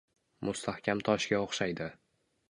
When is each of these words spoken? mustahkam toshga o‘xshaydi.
mustahkam 0.47 1.03
toshga 1.09 1.41
o‘xshaydi. 1.43 1.91